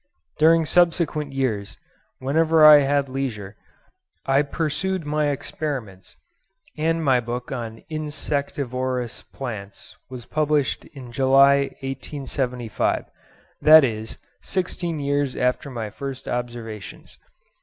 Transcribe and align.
During 0.39 0.65
subsequent 0.65 1.31
years, 1.31 1.77
whenever 2.17 2.65
I 2.65 2.79
had 2.79 3.07
leisure, 3.07 3.55
I 4.25 4.41
pursued 4.41 5.05
my 5.05 5.27
experiments, 5.27 6.15
and 6.75 7.05
my 7.05 7.19
book 7.19 7.51
on 7.51 7.83
'Insectivorous 7.87 9.21
Plants' 9.21 9.95
was 10.09 10.25
published 10.25 10.85
in 10.85 11.11
July 11.11 11.75
1875—that 11.83 13.83
is, 13.83 14.17
sixteen 14.41 14.99
years 14.99 15.35
after 15.35 15.69
my 15.69 15.91
first 15.91 16.27
observations. 16.27 17.19